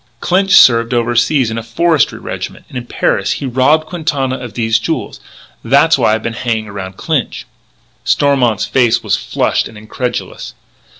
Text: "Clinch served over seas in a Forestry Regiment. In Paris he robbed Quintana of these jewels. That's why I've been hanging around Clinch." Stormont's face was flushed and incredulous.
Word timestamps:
"Clinch 0.19 0.53
served 0.55 0.95
over 0.95 1.15
seas 1.15 1.51
in 1.51 1.59
a 1.59 1.61
Forestry 1.61 2.17
Regiment. 2.17 2.65
In 2.71 2.85
Paris 2.87 3.33
he 3.33 3.45
robbed 3.45 3.85
Quintana 3.85 4.35
of 4.37 4.55
these 4.55 4.79
jewels. 4.79 5.19
That's 5.63 5.95
why 5.95 6.15
I've 6.15 6.23
been 6.23 6.33
hanging 6.33 6.67
around 6.69 6.97
Clinch." 6.97 7.45
Stormont's 8.03 8.65
face 8.65 9.03
was 9.03 9.15
flushed 9.15 9.67
and 9.67 9.77
incredulous. 9.77 10.55